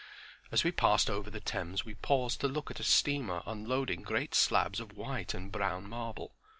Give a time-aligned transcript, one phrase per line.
[0.51, 4.33] As we passed over the Thames we paused to look at a steamer unloading great
[4.33, 6.33] slabs of white and brown marble.